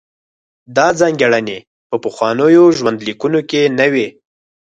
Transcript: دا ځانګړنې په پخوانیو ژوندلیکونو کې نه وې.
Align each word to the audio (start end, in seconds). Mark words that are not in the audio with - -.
دا 0.75 0.87
ځانګړنې 0.99 1.57
په 1.89 1.95
پخوانیو 2.03 2.63
ژوندلیکونو 2.77 3.39
کې 3.49 3.61
نه 3.79 3.85
وې. 3.93 4.07